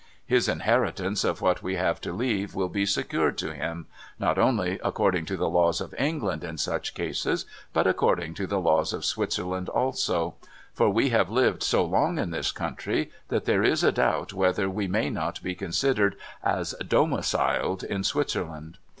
[0.25, 3.85] His inheritance of what we have to leave will be secured to him—
[4.19, 8.59] not only according to the laws of England in such cases, but according to the
[8.59, 10.33] laws of Switzerland also;
[10.73, 14.67] for we have lived so long in this country, that there is a doubt whether
[14.67, 18.79] we may not be considered as" domiciled" in Switzerland.